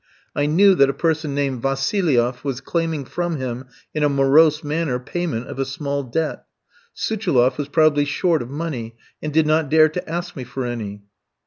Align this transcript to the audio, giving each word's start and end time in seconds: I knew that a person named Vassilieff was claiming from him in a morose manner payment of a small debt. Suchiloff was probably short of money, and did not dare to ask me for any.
I 0.35 0.47
knew 0.47 0.73
that 0.73 0.89
a 0.89 0.93
person 0.93 1.35
named 1.35 1.61
Vassilieff 1.61 2.43
was 2.43 2.59
claiming 2.59 3.05
from 3.05 3.35
him 3.37 3.65
in 3.93 4.01
a 4.01 4.09
morose 4.09 4.63
manner 4.63 4.97
payment 4.97 5.45
of 5.47 5.59
a 5.59 5.63
small 5.63 6.01
debt. 6.01 6.43
Suchiloff 6.95 7.59
was 7.59 7.67
probably 7.67 8.05
short 8.05 8.41
of 8.41 8.49
money, 8.49 8.95
and 9.21 9.31
did 9.31 9.45
not 9.45 9.69
dare 9.69 9.89
to 9.89 10.09
ask 10.09 10.35
me 10.35 10.43
for 10.43 10.65
any. 10.65 11.03